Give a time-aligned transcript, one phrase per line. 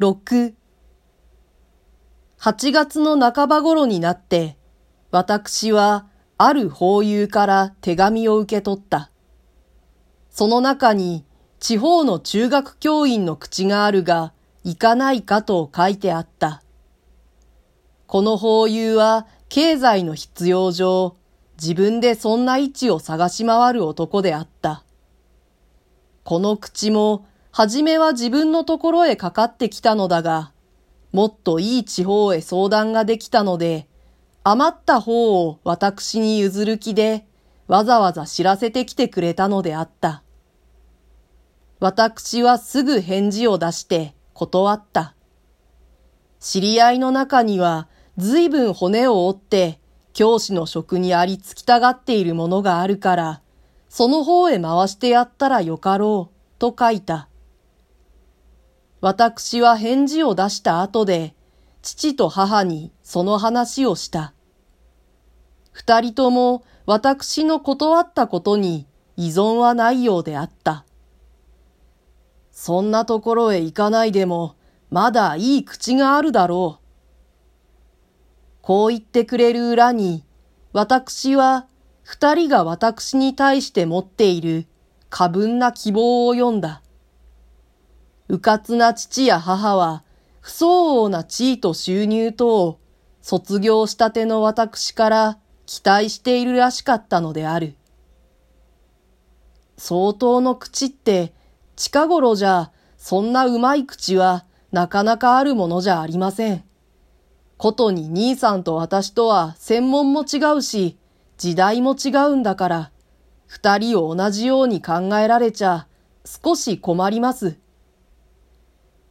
[0.00, 0.54] 6
[2.38, 4.56] 8月の半ば頃になって、
[5.10, 6.06] 私は
[6.38, 9.10] ある法友から手紙を受け取った。
[10.30, 11.26] その中に
[11.58, 14.32] 地方の中学教員の口があるが、
[14.64, 16.62] 行かないかと書いてあった。
[18.06, 21.14] この法友は経済の必要上、
[21.60, 24.82] 自分でそんな位置を探し回る男であった。
[26.24, 30.52] この口も、はじめは自分のところへかかってきたのだが、
[31.12, 33.88] もっといい地方へ相談ができたので、
[34.44, 37.26] 余った方を私に譲る気で、
[37.66, 40.22] わざわざ知らせてきてくれたのであった。
[41.80, 45.14] 私はすぐ返事を出して断った。
[46.38, 49.80] 知り合いの中には随分骨を折って
[50.12, 53.40] 教師の職にありつきたがっているものがあるから、
[53.88, 57.29] その方へ回してやったらよかろう、と書いた。
[59.00, 61.34] 私は返事を出した後で、
[61.82, 64.34] 父と母にその話をした。
[65.72, 70.84] 二人とも私の断ったことに依存はないようであった。
[72.52, 74.56] そんなところへ行かないでも、
[74.90, 76.84] まだいい口があるだろう。
[78.60, 80.24] こう言ってくれる裏に、
[80.72, 81.66] 私は
[82.02, 84.66] 二人が私に対して持っている
[85.08, 86.82] 過分な希望を読んだ。
[88.30, 90.04] うかつな父や母は、
[90.40, 92.78] 不相応な地位と収入とを
[93.20, 97.74] 卒業したての私から期待しているらしかったのである。
[99.76, 101.32] 相当の口って
[101.74, 106.62] 近頃じゃそんなうまい口はなかなかあるものじゃありません。
[107.56, 110.96] ことに兄さんと私とは専門も違うし、
[111.36, 112.90] 時代も違うんだから、
[113.48, 115.88] 二人を同じように考えられちゃ
[116.24, 117.58] 少し困ります。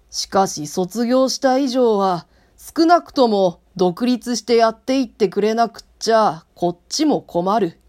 [0.09, 2.25] しかし卒業した以上は
[2.57, 7.79] 少なくとも独立してやっていってくれなくっちゃこっちも困る。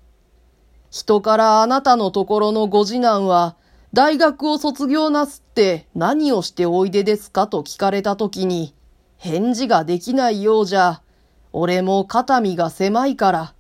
[0.91, 3.57] 人からあなたのところのご次男は
[3.93, 8.73] 大学を卒業なすって何をしておいでですかと聞かれたときに、
[9.17, 11.03] 返事ができないようじゃ、
[11.53, 13.55] 俺も肩身が狭いから。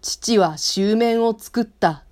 [0.00, 2.04] 父は終面を作った。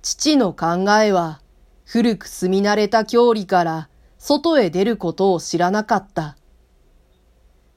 [0.00, 1.42] 父の考えは、
[1.88, 3.88] 古く住み慣れた郷里から
[4.18, 6.36] 外へ出ることを知らなかった。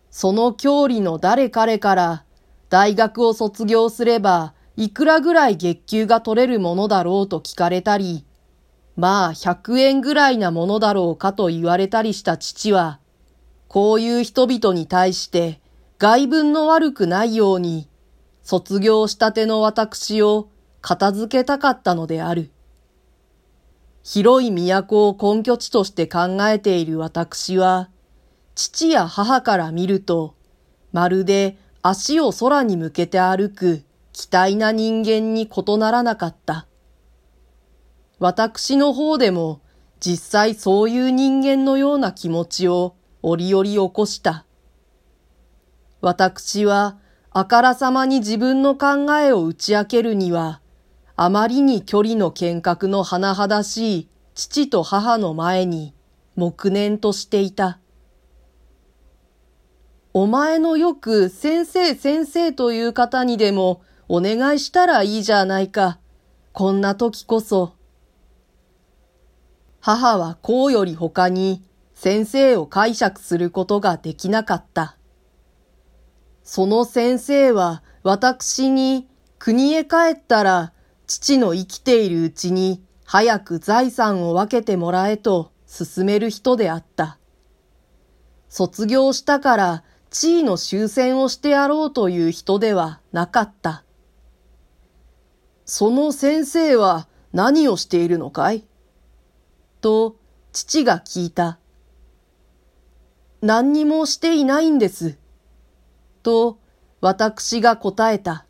[0.10, 2.26] その郷里の誰彼から
[2.70, 8.26] 大学を卒業すればいくらぐらい月給が取れるものだろうと聞かれたり、
[8.96, 13.00] まあ100円ぐらいなものだろうかと言われたりした父は、
[13.68, 15.62] こういう人々に対して
[16.00, 17.88] 外文の悪くないように、
[18.42, 20.50] 卒業したての私を
[20.82, 22.52] 片付けたかったのである。
[24.04, 27.90] 広い都を根拠地として考えている私は、
[28.56, 30.36] 父や母から見ると、
[30.92, 36.68] まるで足を空に向けて歩く期待な人間に異ならなかった。
[38.20, 39.62] 私の方でも
[40.02, 44.46] 実際そういう人間のような気持ちを折々起こした。
[46.02, 46.98] 私は
[47.32, 50.62] あからさまに自分の考えを打ち明けるには、
[51.22, 55.94] あまりに距離の見学の甚だしい父と母の前に
[56.38, 57.80] 黙念としていた。
[60.14, 66.00] お前のよく先生先生という方にでもお願いしたらいいじゃないか。
[66.54, 67.74] こんな時こそ。
[69.82, 71.62] 母はこうより他に
[71.96, 74.96] 先生を解釈することができなかった。
[76.46, 80.72] その先生は私に国へ帰ったら
[81.10, 87.18] 父の生きているうちに早く財産を分けてもらえと勧める人であった。
[88.48, 93.84] 卒業したから地位の終戦をしてやろうという人ではなかった。
[95.66, 98.68] その先生は何をしているのかい？
[99.82, 100.16] と、
[100.52, 101.58] 父が聞いた。
[103.42, 105.18] 何にもしていないんです。
[106.22, 106.60] と、
[107.02, 108.46] 私が答えた。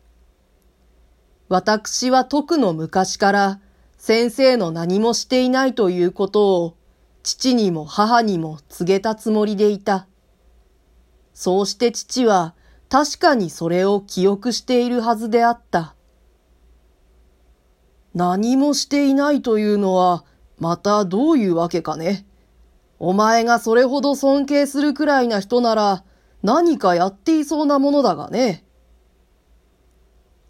[1.50, 3.60] 私は徳の昔から
[3.98, 6.76] 先生の何もしていないということを
[7.24, 10.06] 父にも母にも告げたつもりでいた。
[11.34, 12.54] そうして父は
[12.88, 15.96] 確かにそれを記憶しているはずであった。
[18.14, 20.24] 何もしていないというのは、
[20.60, 22.26] またどういうわけかね。
[23.00, 26.04] お前がそれほど尊敬するくらいな人なら、
[26.44, 28.64] 何かやっていそうなものだがね。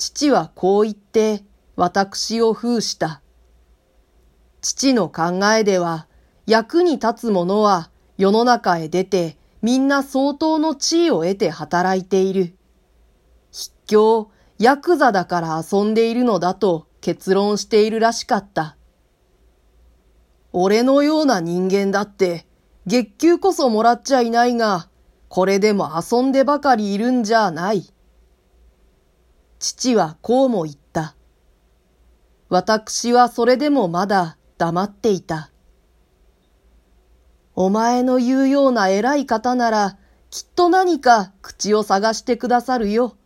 [0.00, 1.44] 父はこう言って、
[1.76, 3.20] 私を封した。
[4.62, 6.06] 父の考えでは、
[6.47, 12.56] 役に立つ者は世の中へ出てみんな相当の地位を得て働いている。
[13.52, 18.79] 筆境、ヤクザだから遊んでいるのだと結論しているらしかった。
[20.55, 22.47] 俺のような人間だって
[22.87, 24.88] 月給こそもらっちゃいないが、
[25.29, 27.93] これでも遊んでばかりいるんじゃない。
[29.60, 31.14] 父はこうも言った。
[32.48, 35.52] 私はそれでもまだ黙っていた。
[37.54, 39.98] お前の言うような偉い方なら、
[40.30, 43.18] きっと何か口を探してくださるよ。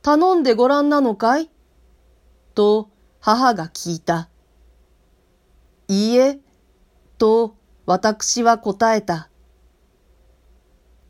[0.00, 1.50] 頼んでごらんなのかい？
[2.54, 2.88] と
[3.20, 4.30] 母が聞いた。
[5.88, 6.40] いいえ、
[7.18, 9.28] と私は答えた。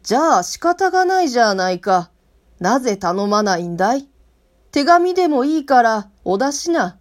[0.03, 2.11] じゃあ仕方がないじゃないか。
[2.59, 4.09] なぜ頼まないんだい？
[4.75, 6.99] 手紙でもいいからお出しな。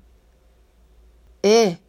[1.41, 1.81] ええ。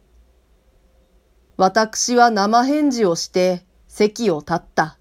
[1.57, 4.97] 私は生返事をして席を立った。